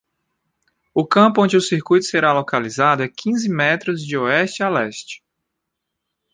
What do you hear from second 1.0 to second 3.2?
campo onde o circuito será localizado é